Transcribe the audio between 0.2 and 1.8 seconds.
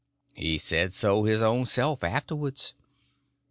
He said so his own